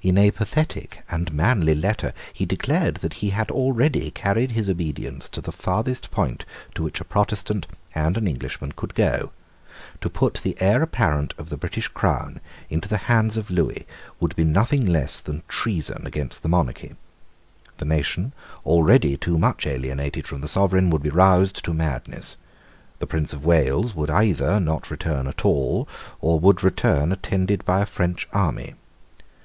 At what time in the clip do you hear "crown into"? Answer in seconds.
11.88-12.88